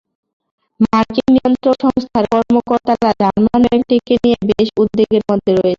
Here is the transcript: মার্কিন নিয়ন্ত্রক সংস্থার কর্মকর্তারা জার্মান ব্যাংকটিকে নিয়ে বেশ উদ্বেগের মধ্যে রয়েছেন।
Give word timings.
মার্কিন 0.83 1.27
নিয়ন্ত্রক 1.35 1.75
সংস্থার 1.83 2.25
কর্মকর্তারা 2.33 3.09
জার্মান 3.21 3.61
ব্যাংকটিকে 3.63 4.15
নিয়ে 4.23 4.37
বেশ 4.49 4.67
উদ্বেগের 4.81 5.23
মধ্যে 5.29 5.51
রয়েছেন। 5.51 5.69